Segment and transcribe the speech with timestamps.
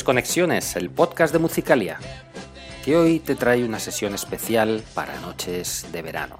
[0.00, 1.98] Conexiones, el podcast de Musicalia,
[2.82, 6.38] que hoy te trae una sesión especial para noches de verano.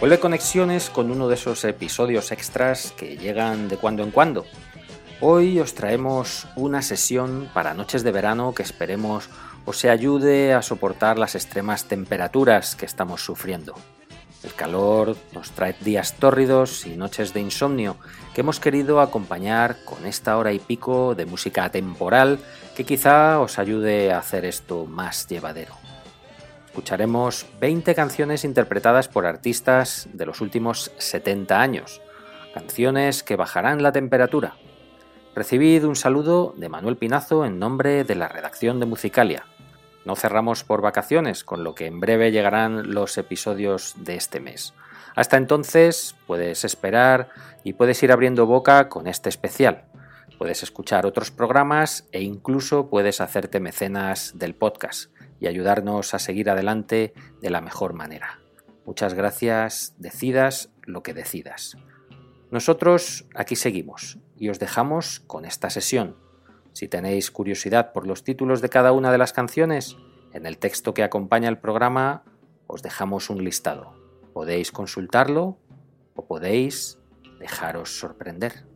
[0.00, 4.46] Vuelve Conexiones con uno de esos episodios extras que llegan de cuando en cuando.
[5.24, 9.30] Hoy os traemos una sesión para noches de verano que esperemos
[9.64, 13.76] os ayude a soportar las extremas temperaturas que estamos sufriendo.
[14.42, 17.98] El calor nos trae días tórridos y noches de insomnio
[18.34, 22.40] que hemos querido acompañar con esta hora y pico de música temporal
[22.74, 25.76] que quizá os ayude a hacer esto más llevadero
[26.66, 32.00] escucharemos 20 canciones interpretadas por artistas de los últimos 70 años,
[32.54, 34.56] canciones que bajarán la temperatura.
[35.34, 39.46] Recibid un saludo de Manuel Pinazo en nombre de la redacción de Musicalia.
[40.04, 44.74] No cerramos por vacaciones, con lo que en breve llegarán los episodios de este mes.
[45.16, 47.30] Hasta entonces puedes esperar
[47.64, 49.86] y puedes ir abriendo boca con este especial.
[50.36, 56.50] Puedes escuchar otros programas e incluso puedes hacerte mecenas del podcast y ayudarnos a seguir
[56.50, 58.40] adelante de la mejor manera.
[58.84, 61.76] Muchas gracias, decidas lo que decidas.
[62.52, 66.18] Nosotros aquí seguimos y os dejamos con esta sesión.
[66.74, 69.96] Si tenéis curiosidad por los títulos de cada una de las canciones,
[70.34, 72.24] en el texto que acompaña el programa
[72.66, 73.94] os dejamos un listado.
[74.34, 75.56] Podéis consultarlo
[76.14, 76.98] o podéis
[77.40, 78.66] dejaros sorprender.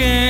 [0.00, 0.29] Again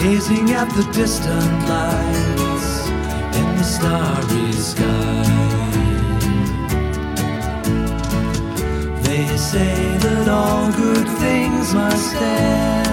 [0.00, 2.88] gazing at the distant lights
[3.38, 5.24] in the starry sky.
[9.02, 12.87] They say that all good things must end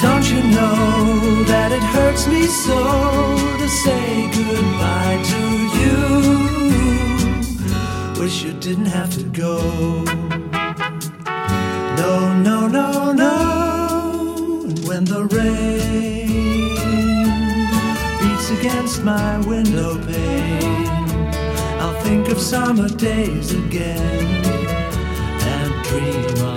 [0.00, 2.78] don't you know that it hurts me so
[3.58, 5.42] to say goodbye to
[5.78, 5.98] you?
[8.20, 9.58] Wish you didn't have to go.
[11.96, 14.62] No, no, no, no.
[14.64, 16.28] And when the rain
[18.20, 21.32] beats against my window pane,
[21.80, 24.26] I'll think of summer days again
[25.42, 26.47] and dream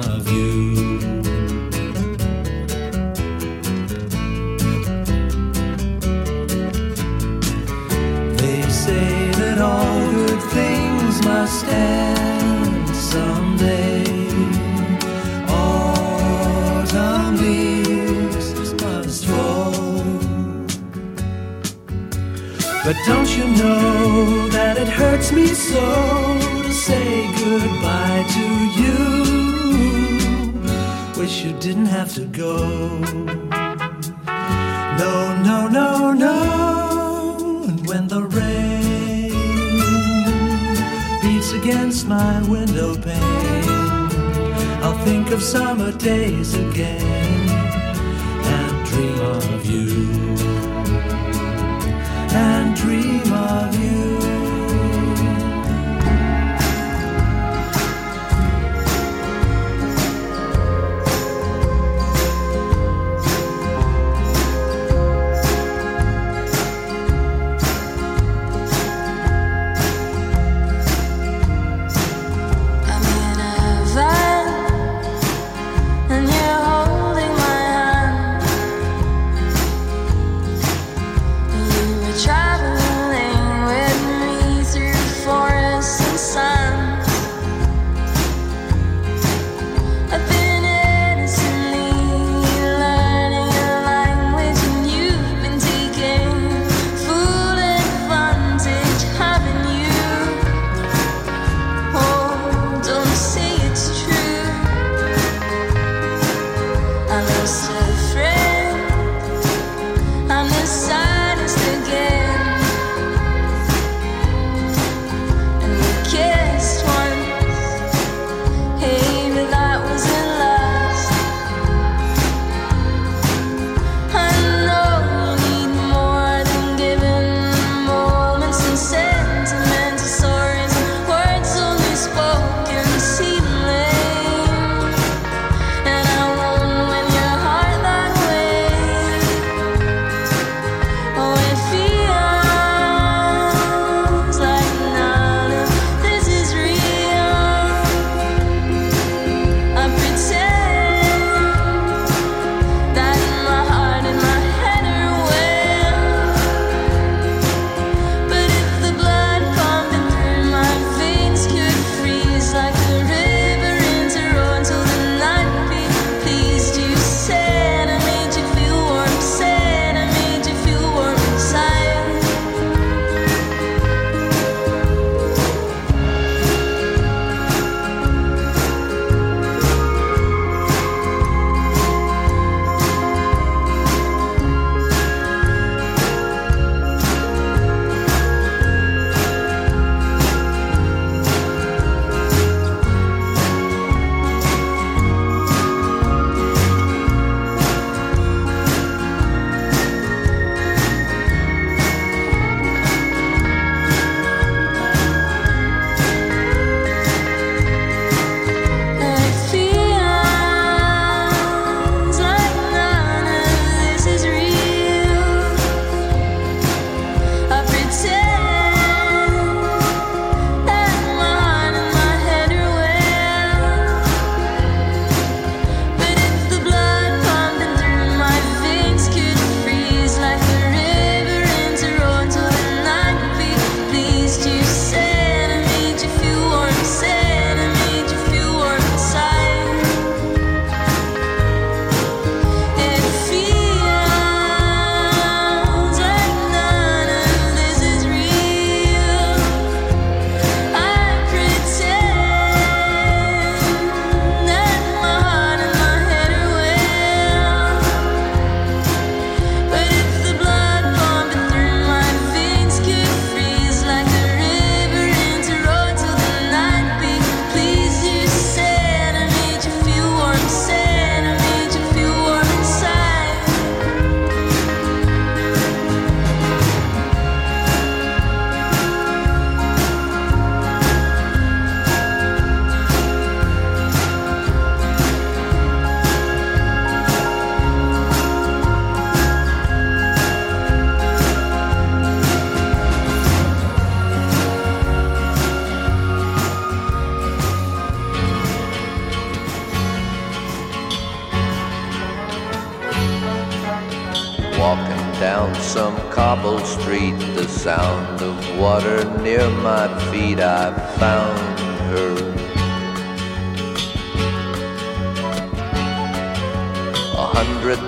[22.92, 25.80] But don't you know that it hurts me so
[26.62, 28.46] to say goodbye to
[28.82, 29.00] you?
[31.16, 32.58] Wish you didn't have to go.
[34.98, 36.51] No, no, no, no.
[42.12, 43.64] My window pane,
[44.84, 47.21] I'll think of summer days again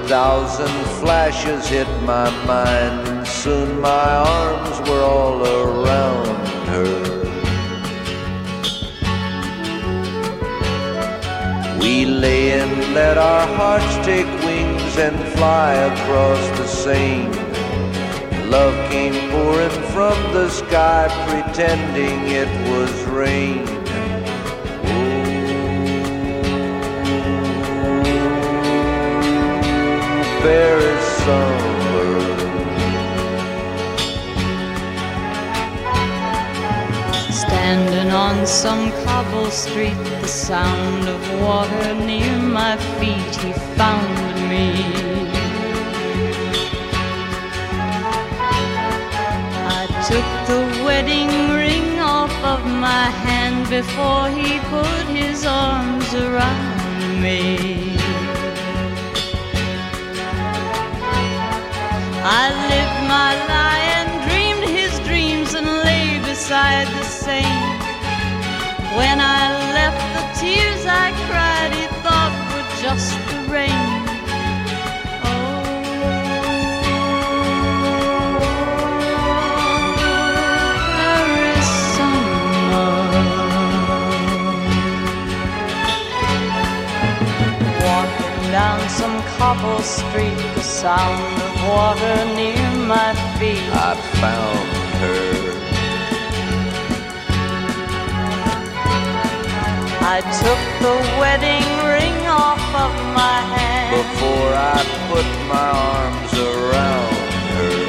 [0.07, 7.13] thousand flashes hit my mind, and soon my arms were all around her.
[11.79, 17.31] We lay and let our hearts take wings and fly across the Seine.
[18.49, 23.82] Love came pouring from the sky, pretending it was rain.
[30.43, 32.19] Paris summer.
[37.31, 44.67] Standing on some cobble street, the sound of water near my feet, he found me.
[49.79, 57.21] I took the wedding ring off of my hand before he put his arms around
[57.21, 57.92] me.
[62.25, 67.77] I lived my lie and dreamed his dreams and lay beside the Seine.
[68.95, 73.89] When I left, the tears I cried he thought were just the rain.
[87.83, 88.05] Oh,
[88.49, 93.67] down some cobble street, the sound of water near my feet.
[93.71, 94.69] I found
[95.01, 95.53] her.
[100.15, 103.91] I took the wedding ring off of my hand.
[104.01, 104.79] before I
[105.11, 107.15] put my arms around
[107.57, 107.79] her.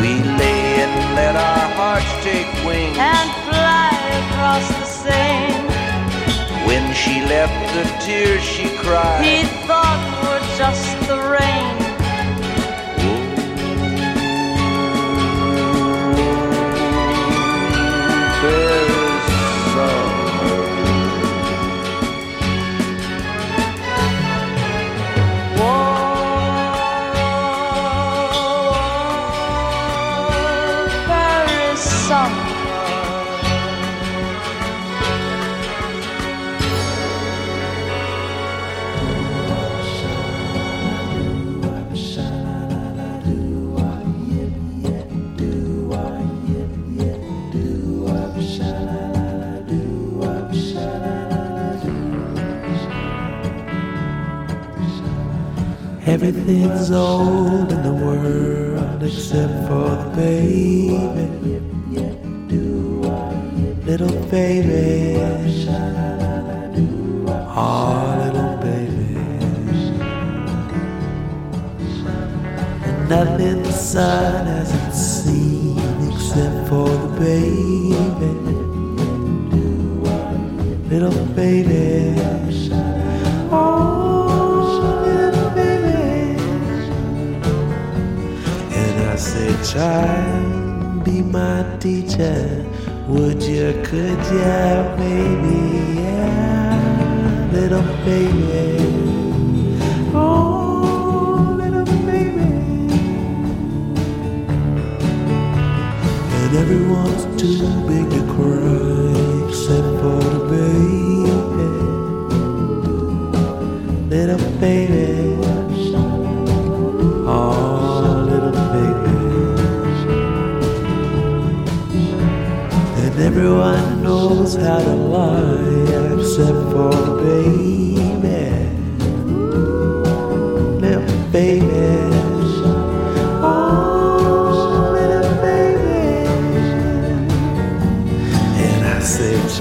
[0.00, 2.96] We lay and let our hearts take wings.
[2.98, 3.90] and fly
[4.22, 5.51] across the Seine.
[6.72, 9.22] When she left, the tears she cried.
[9.22, 11.51] He thought were just the rain.
[56.24, 61.58] Everything's old in the world except for the baby.
[63.84, 65.18] Little baby.
[67.64, 69.16] Oh, little baby.
[72.86, 75.76] And nothing the sun hasn't seen
[76.08, 78.30] except for the baby.
[80.88, 81.91] Little baby.
[89.72, 92.62] Child, be my teacher.
[93.08, 95.60] Would you, could you, baby,
[96.00, 98.76] yeah, little baby.
[100.14, 102.52] Oh, little baby.
[106.40, 107.21] And everyone's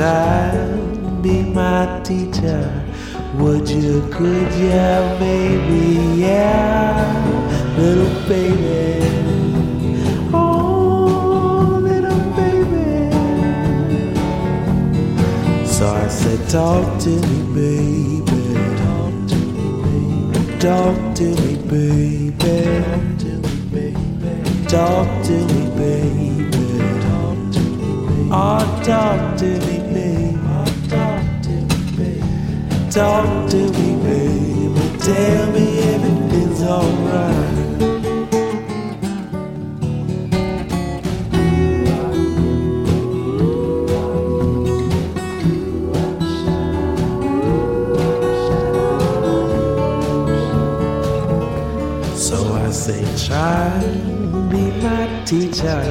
[0.01, 2.65] child, be my teacher.
[3.35, 4.89] Would you, could you,
[5.21, 7.05] baby, yeah,
[7.77, 9.05] little baby.
[10.33, 13.11] Oh, little baby.
[15.67, 18.43] So I said, talk to me, baby.
[18.81, 20.59] Talk to me, baby.
[20.59, 22.37] Talk to me, baby.
[22.39, 24.67] Talk to me, baby.
[24.67, 26.31] Talk to me, baby.
[28.33, 29.80] Oh, talk to me,
[32.91, 34.97] talk to me, baby.
[34.99, 37.61] Tell me everything's alright.
[52.17, 53.79] So I say, try
[54.49, 55.81] be my teacher.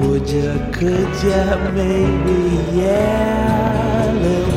[0.00, 2.40] Would you, could you, maybe,
[2.74, 4.51] yeah,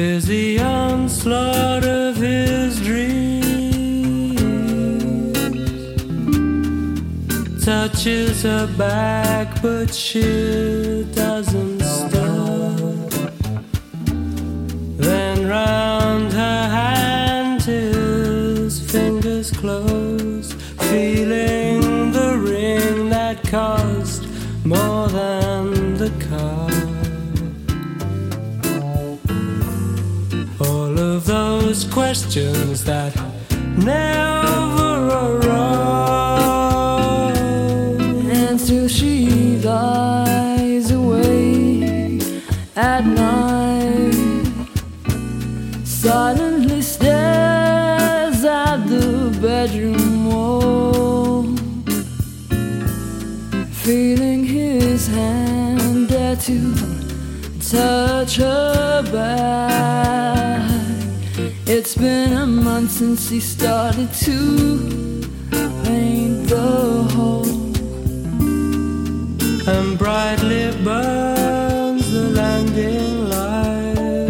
[0.00, 4.40] Fears the onslaught of his dreams.
[7.62, 11.79] Touches her back, but she doesn't
[32.00, 33.14] questions that
[33.76, 35.50] never arose.
[38.40, 38.58] And
[38.90, 42.22] she lies awake
[42.74, 44.14] at night,
[45.84, 51.42] silently stares at the bedroom wall,
[53.84, 56.58] feeling his hand dare to
[57.60, 58.69] touch her
[63.00, 65.22] since he started to
[65.84, 66.70] paint the
[67.14, 67.46] hole.
[69.74, 74.28] and brightly burns the landing light.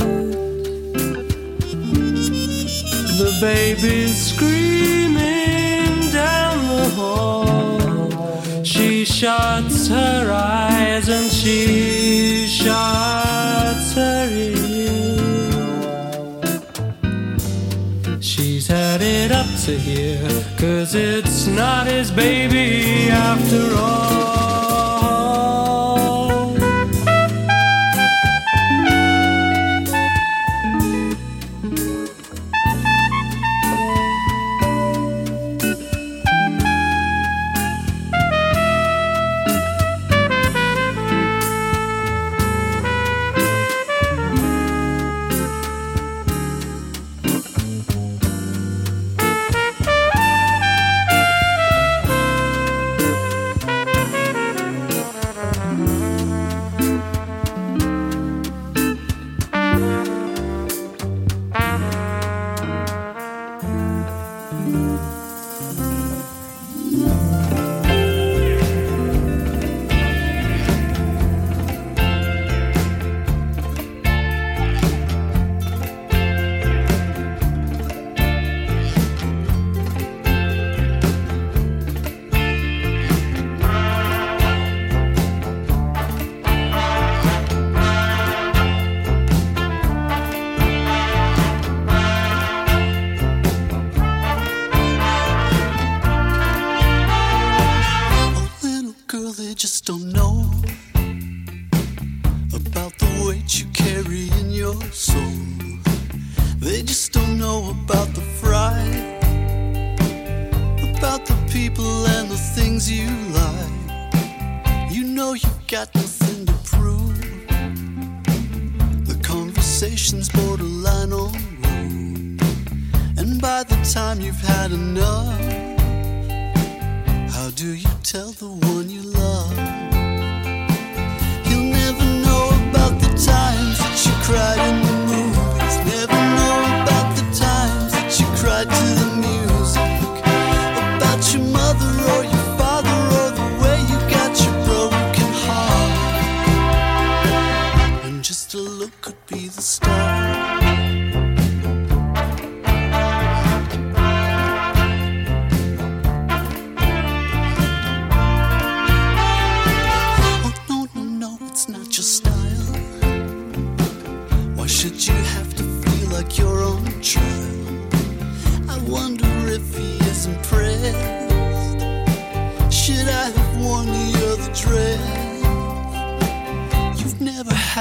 [3.22, 8.62] The baby's screaming down the hall.
[8.62, 14.59] She shuts her eyes and she shuts her ears.
[18.70, 24.19] Had it up to here, cause it's not his baby after all.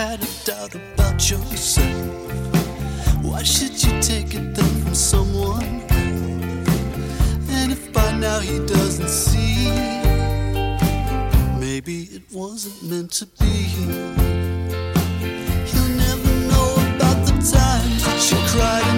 [0.08, 1.84] had a doubt about yourself.
[3.22, 5.84] Why should you take it then from someone?
[7.50, 9.70] And if by now he doesn't see,
[11.60, 13.54] maybe it wasn't meant to be.
[15.70, 18.89] He'll never know about the times that you cried.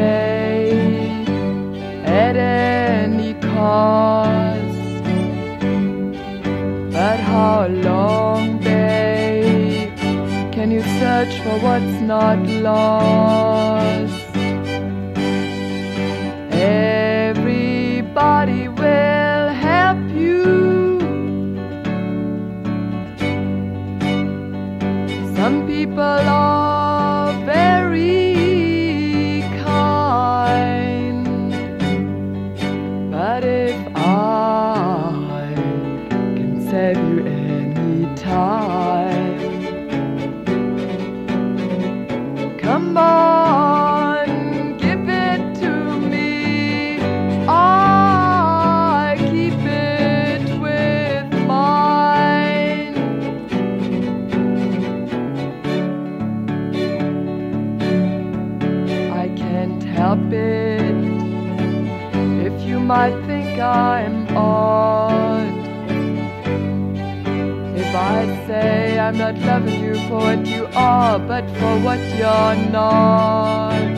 [0.00, 1.28] made
[2.22, 5.04] at any cost.
[6.96, 7.58] But how
[7.88, 9.92] long, babe,
[10.54, 14.20] can you search for what's not lost?
[17.30, 20.42] Everybody will help you.
[25.36, 26.20] Some people
[70.10, 73.89] for what you are, but for what you're not.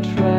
[0.00, 0.31] Try.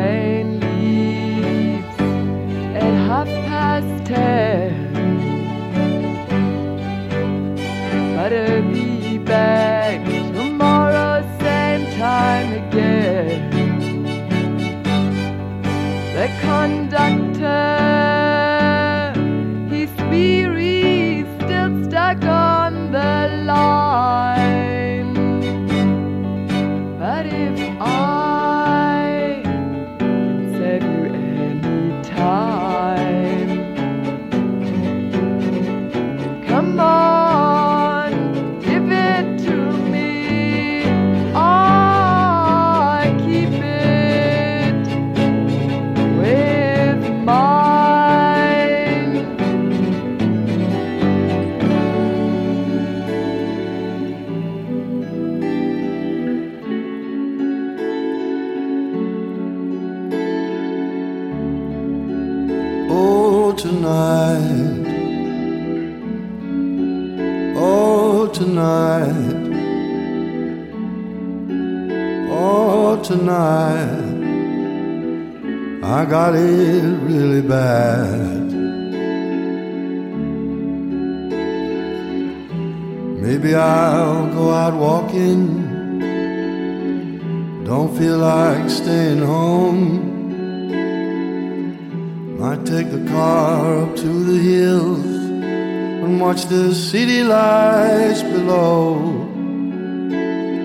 [96.34, 99.28] watch the city lights below.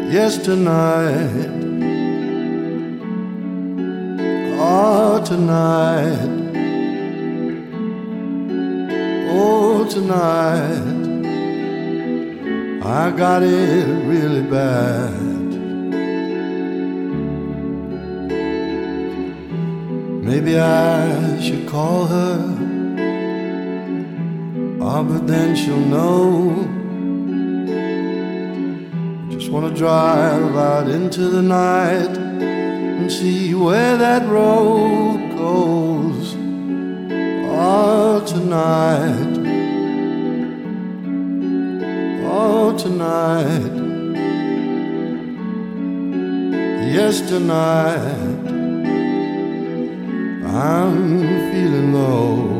[0.09, 1.47] Yes, tonight.
[4.57, 6.29] Oh, tonight.
[9.29, 10.97] Oh, tonight.
[12.83, 15.13] I got it really bad.
[20.29, 22.48] Maybe I should call her
[25.07, 26.67] but then she'll know.
[29.29, 36.35] Just wanna drive out into the night and see where that road goes.
[37.47, 39.37] Oh, tonight.
[42.29, 43.73] Oh, tonight.
[46.93, 48.47] Yes, tonight.
[50.43, 51.21] I'm
[51.51, 52.58] feeling low.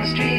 [0.00, 0.29] Far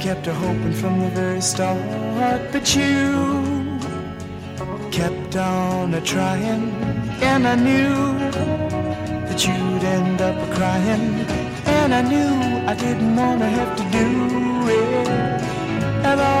[0.00, 1.78] kept her hoping from the very start,
[2.52, 3.78] but you
[4.90, 6.72] kept on a trying,
[7.20, 7.94] and I knew
[9.28, 11.26] that you'd end up a crying,
[11.66, 12.32] and I knew
[12.66, 14.08] I didn't wanna have to do
[14.80, 15.06] it
[16.10, 16.40] at all.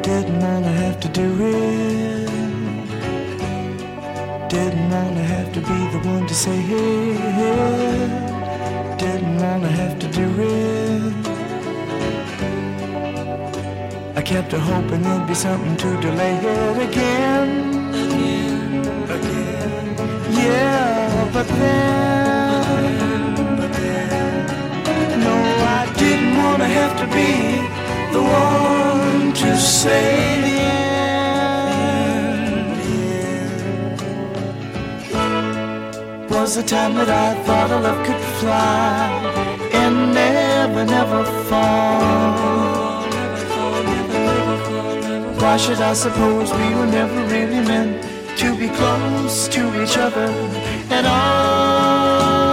[0.00, 1.73] Didn't wanna have to do it.
[5.68, 8.30] Be the one to say it.
[8.98, 11.14] Didn't wanna have to do it.
[14.16, 17.48] I kept a hoping there'd be something to delay it again.
[19.16, 19.96] Again,
[20.30, 25.36] Yeah, but then, but then, no,
[25.78, 27.32] I didn't want to have to be
[28.14, 30.73] the one to say the
[36.54, 39.10] Was the time that I thought a love could fly
[39.72, 43.02] and never, never fall.
[45.42, 48.04] Why should I suppose we were never really meant
[48.38, 50.30] to be close to each other
[50.90, 52.44] at all?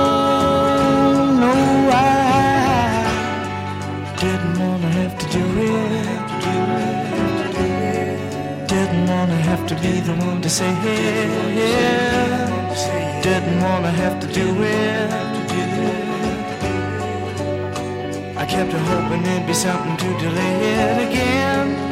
[1.44, 1.54] No,
[1.94, 3.06] I
[4.20, 5.46] didn't wanna have to do
[5.78, 6.18] it.
[8.68, 12.61] Didn't wanna have to be the one to say it.
[13.22, 15.12] Didn't wanna have to do it.
[18.36, 21.91] I kept hoping there'd be something to delay it again.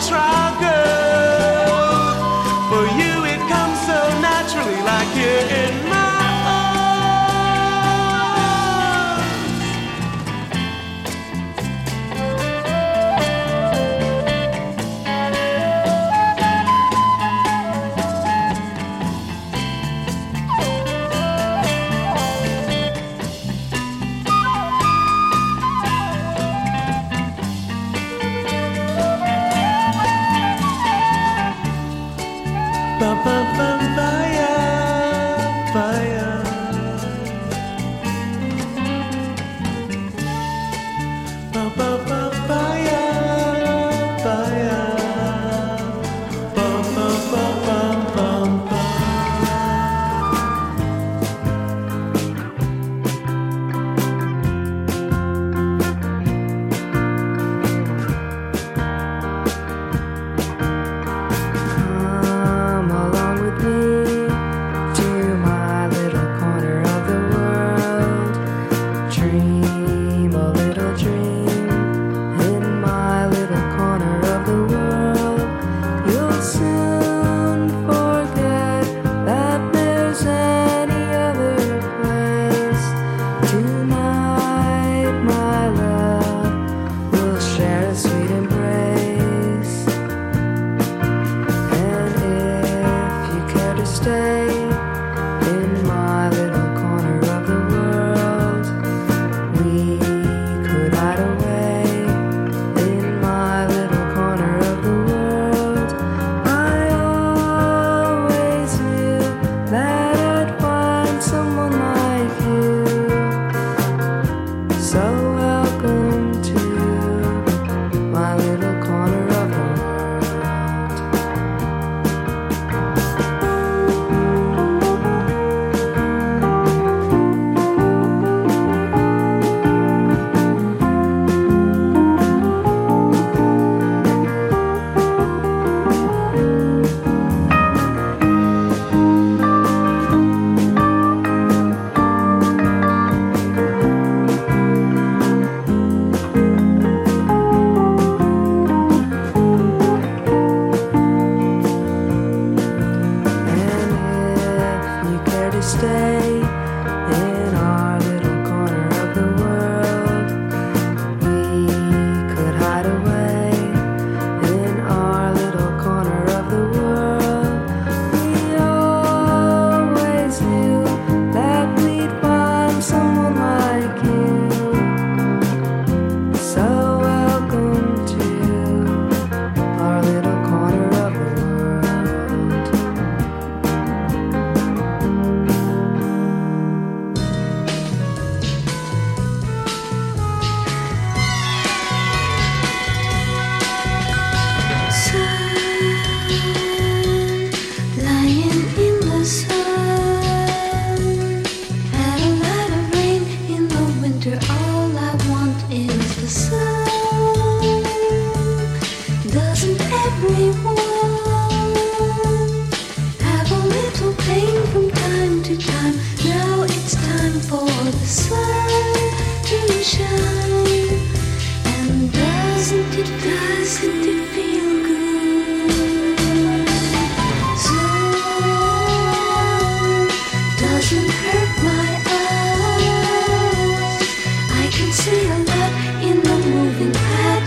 [0.00, 0.29] Try,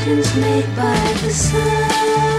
[0.03, 2.32] patterns made by the sun.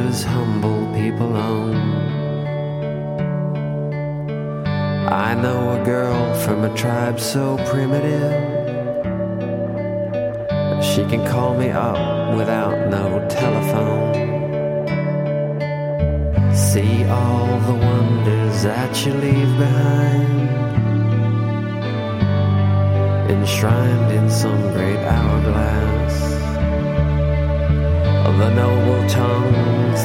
[0.00, 1.76] Wonders humble people own.
[5.08, 8.32] I know a girl from a tribe so primitive.
[10.82, 14.14] She can call me up without no telephone.
[16.54, 20.50] See all the wonders that you leave behind,
[23.30, 25.90] enshrined in some great hourglass
[28.40, 29.39] the noble tongues,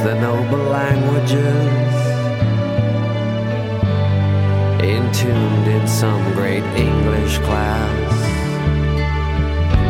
[0.06, 1.96] the noble languages,
[4.80, 8.14] entombed in some great English class.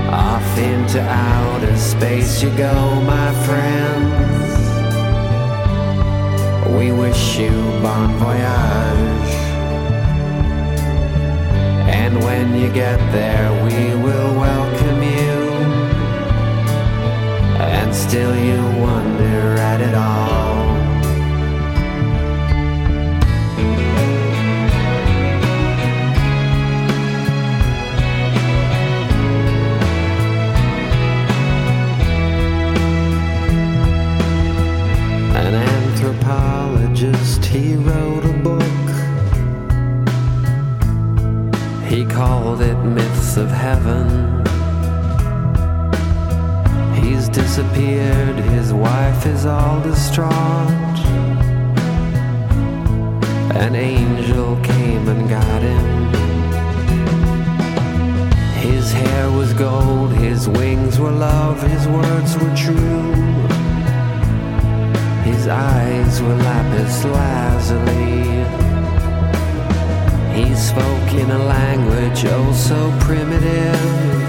[0.10, 4.56] Off into outer space you go, my friends.
[6.78, 7.52] We wish you
[7.84, 9.34] bon voyage.
[12.02, 14.85] And when you get there, we will welcome
[17.86, 20.66] and still you wonder at it all.
[35.36, 38.64] An anthropologist, he wrote a book.
[41.88, 44.35] He called it Myths of Heaven.
[47.16, 51.00] He's disappeared, his wife is all distraught.
[53.56, 55.86] An angel came and got him.
[58.68, 63.14] His hair was gold, his wings were love, his words were true.
[65.24, 68.44] His eyes were lapis lazuli.
[70.36, 74.25] He spoke in a language oh so primitive.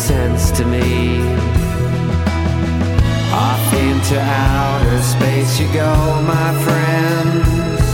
[0.00, 1.20] Sense to me.
[3.32, 5.92] Off into outer space you go,
[6.36, 7.90] my friends.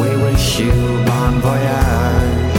[0.00, 0.72] We wish you
[1.04, 2.56] bon voyage.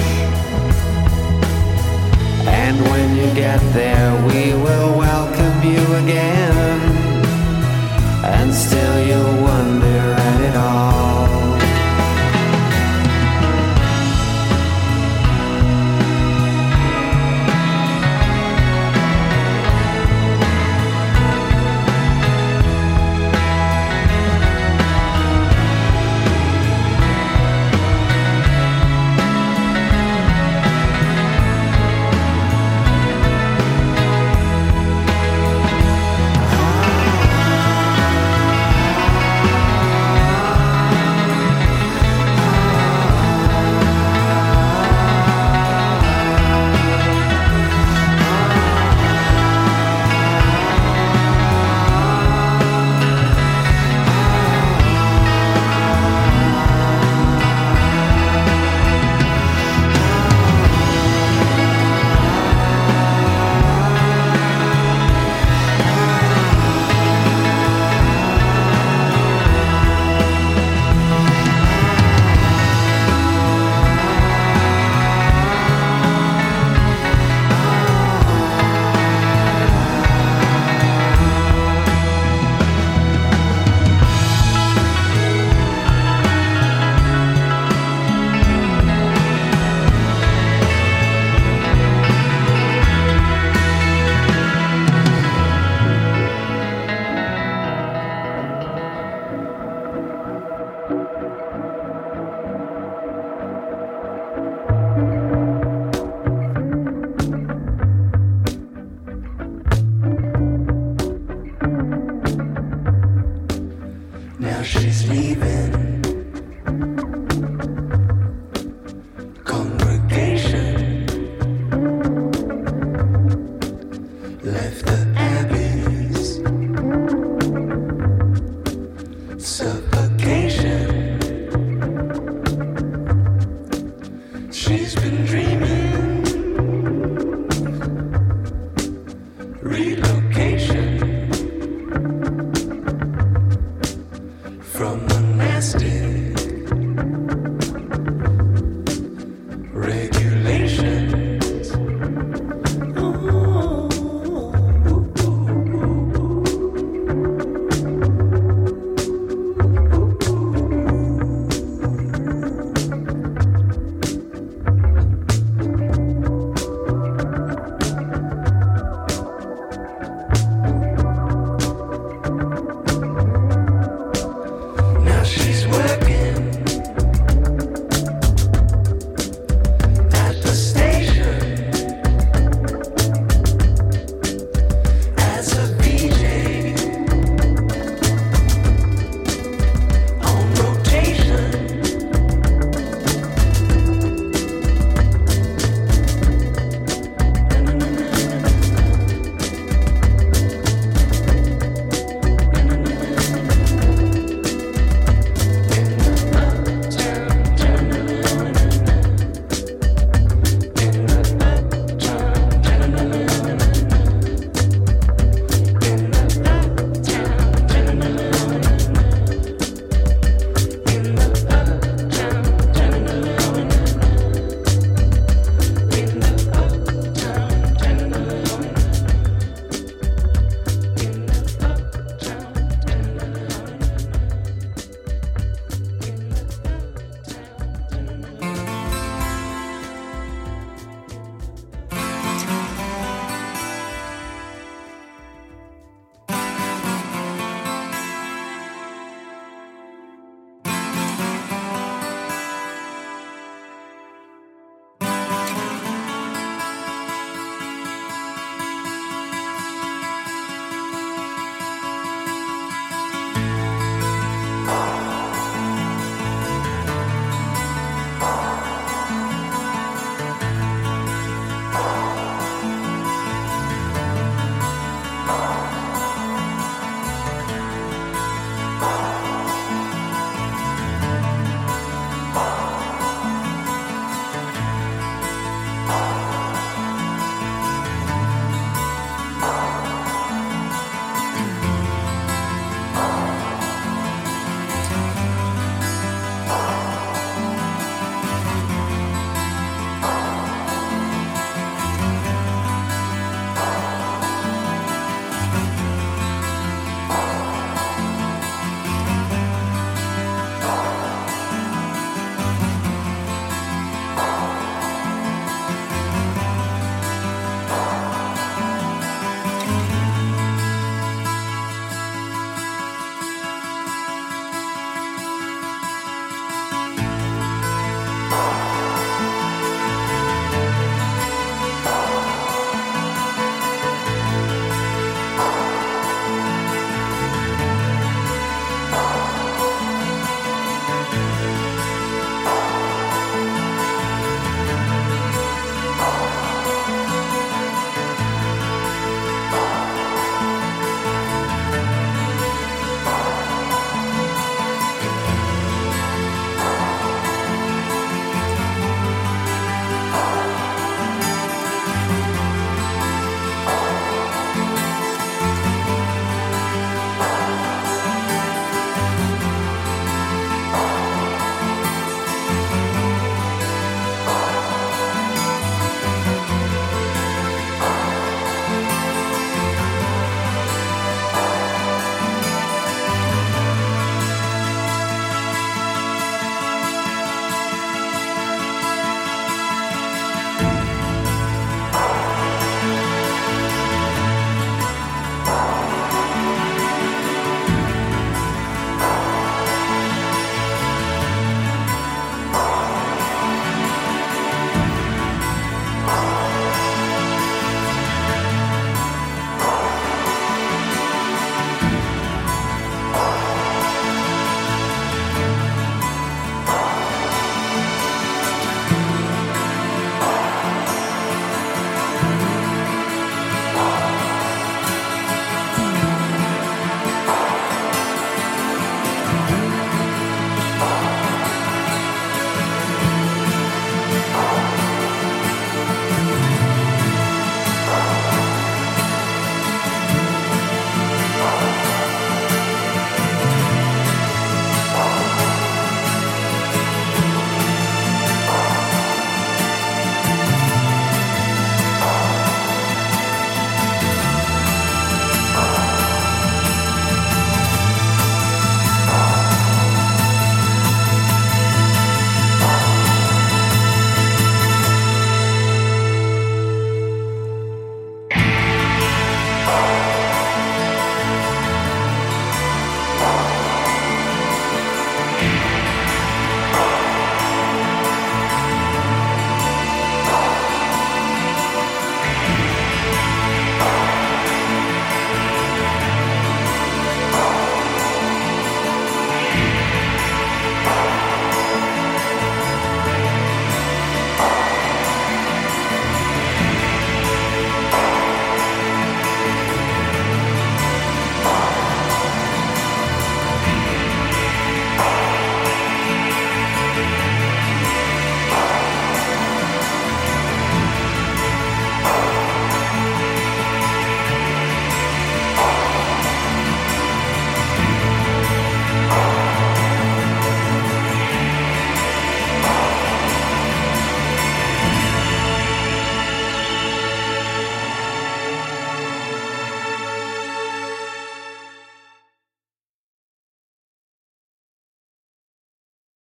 [2.61, 6.79] And when you get there, we will welcome you again.
[8.23, 11.40] And still you'll wonder at it all.